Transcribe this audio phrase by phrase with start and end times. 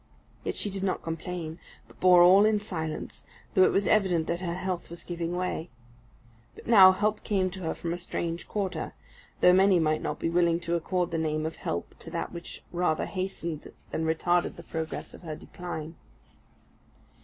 [0.43, 4.41] Yet she did not complain, but bore all in silence, though it was evident that
[4.41, 5.69] her health was giving way.
[6.55, 8.93] But now, help came to her from a strange quarter;
[9.41, 12.63] though many might not be willing to accord the name of help to that which
[12.71, 15.93] rather hastened than retarded the progress of her decline.